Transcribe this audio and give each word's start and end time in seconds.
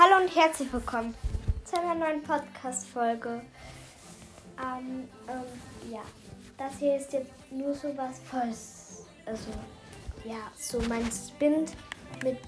Hallo 0.00 0.22
und 0.22 0.32
herzlich 0.32 0.72
willkommen 0.72 1.12
zu 1.64 1.76
einer 1.76 1.96
neuen 1.96 2.22
Podcast-Folge. 2.22 3.42
Ähm, 4.56 5.08
ähm, 5.26 5.90
ja, 5.90 6.02
das 6.56 6.78
hier 6.78 6.98
ist 6.98 7.12
jetzt 7.12 7.32
nur 7.50 7.74
so 7.74 7.88
was 7.96 8.20
Volles. 8.20 9.06
Also, 9.26 9.50
ja, 10.24 10.52
so 10.54 10.80
mein 10.88 11.04
Spin 11.10 11.64
mit 12.22 12.38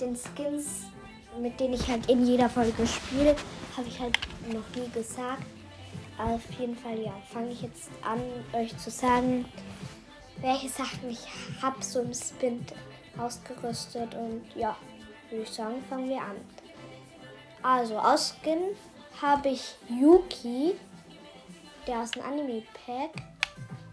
den 0.00 0.16
Skins, 0.16 0.84
mit 1.38 1.60
denen 1.60 1.74
ich 1.74 1.86
halt 1.86 2.08
in 2.08 2.24
jeder 2.24 2.48
Folge 2.48 2.86
spiele, 2.86 3.36
habe 3.76 3.86
ich 3.86 4.00
halt 4.00 4.18
noch 4.46 4.64
nie 4.74 4.88
gesagt. 4.88 5.44
Auf 6.16 6.40
jeden 6.58 6.74
Fall, 6.74 6.98
ja, 7.00 7.12
fange 7.30 7.50
ich 7.50 7.60
jetzt 7.60 7.90
an, 8.00 8.22
euch 8.58 8.74
zu 8.78 8.90
sagen, 8.90 9.44
welche 10.40 10.70
Sachen 10.70 11.10
ich 11.10 11.20
habe 11.60 11.84
so 11.84 12.00
im 12.00 12.14
Spin 12.14 12.64
ausgerüstet. 13.18 14.14
Und 14.14 14.42
ja, 14.56 14.74
würde 15.28 15.42
ich 15.42 15.50
sagen, 15.50 15.84
fangen 15.90 16.08
wir 16.08 16.22
an. 16.22 16.36
Also 17.62 17.98
aus 17.98 18.34
Skin 18.42 18.76
habe 19.20 19.48
ich 19.48 19.76
Yuki, 19.88 20.74
der 21.86 22.00
aus 22.00 22.12
dem 22.12 22.22
Anime-Pack. 22.22 23.22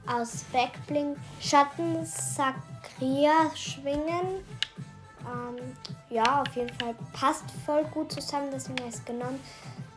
Aus 0.08 0.44
Backbling 0.54 1.16
Schatten 1.42 2.06
Sakria 2.06 3.50
schwingen. 3.56 4.46
Ähm, 5.26 5.76
ja, 6.12 6.44
auf 6.44 6.56
jeden 6.56 6.74
Fall 6.78 6.96
passt 7.14 7.46
voll 7.66 7.84
gut 7.86 8.12
zusammen, 8.12 8.50
deswegen 8.54 8.78
habe 8.80 8.90
ich 8.90 8.96
es 8.96 9.06
genommen. 9.06 9.40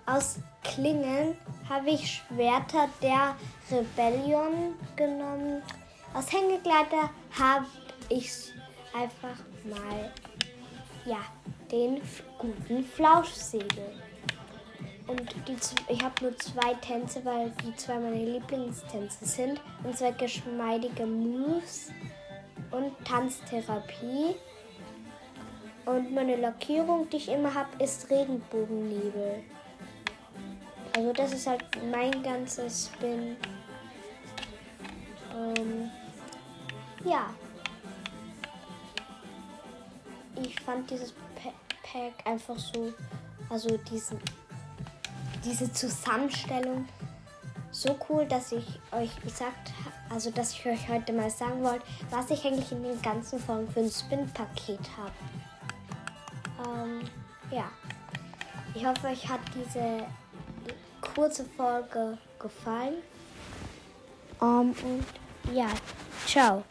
Aus 0.06 0.38
Klingen 0.62 1.36
habe 1.68 1.90
ich 1.90 2.22
Schwerter 2.28 2.88
der 3.02 3.36
Rebellion 3.70 4.74
genommen. 4.96 5.62
Aus 6.14 6.32
Hängegleiter 6.32 7.10
habe 7.38 7.66
ich 8.08 8.54
einfach 8.94 9.36
mal, 9.64 10.10
ja, 11.04 11.18
den 11.70 12.00
guten 12.38 12.84
Flauschsegel. 12.84 13.92
Und 15.06 15.22
die, 15.48 15.56
ich 15.88 16.02
habe 16.04 16.14
nur 16.22 16.36
zwei 16.36 16.74
Tänze, 16.74 17.24
weil 17.24 17.50
die 17.64 17.74
zwei 17.76 17.98
meine 17.98 18.24
Lieblingstänze 18.24 19.24
sind. 19.24 19.60
Und 19.82 19.96
zwar 19.96 20.12
geschmeidige 20.12 21.06
Moves 21.06 21.90
und 22.70 22.92
Tanztherapie. 23.06 24.34
Und 25.86 26.12
meine 26.12 26.36
Lackierung, 26.36 27.08
die 27.08 27.16
ich 27.16 27.28
immer 27.30 27.54
habe, 27.54 27.82
ist 27.82 28.10
Regenbogennebel. 28.10 29.42
Also 30.94 31.12
das 31.14 31.32
ist 31.32 31.46
halt 31.46 31.64
mein 31.90 32.22
ganzes 32.22 32.90
Spin. 32.92 33.36
Ähm, 35.34 35.90
ja. 37.04 37.30
Ich 40.42 40.60
fand 40.60 40.90
dieses 40.90 41.14
Pack 41.82 42.12
einfach 42.24 42.58
so, 42.58 42.92
also 43.48 43.76
diesen, 43.90 44.18
diese 45.44 45.72
Zusammenstellung 45.72 46.86
so 47.70 47.96
cool, 48.08 48.26
dass 48.26 48.52
ich 48.52 48.80
euch 48.92 49.20
gesagt 49.22 49.72
also 50.10 50.30
dass 50.30 50.52
ich 50.52 50.66
euch 50.66 50.88
heute 50.88 51.12
mal 51.12 51.30
sagen 51.30 51.62
wollte, 51.62 51.84
was 52.10 52.30
ich 52.30 52.44
eigentlich 52.44 52.72
in 52.72 52.82
den 52.82 53.00
ganzen 53.02 53.38
Folgen 53.38 53.70
für 53.70 53.80
ein 53.80 53.90
Spin-Paket 53.90 54.80
habe. 54.96 55.12
Ähm, 56.66 57.00
ja. 57.50 57.70
Ich 58.74 58.84
hoffe, 58.86 59.08
euch 59.08 59.28
hat 59.28 59.40
diese 59.54 60.04
kurze 61.14 61.44
Folge 61.44 62.18
gefallen. 62.38 62.94
Um, 64.40 64.70
und 64.70 65.04
ja, 65.52 65.68
ciao. 66.26 66.62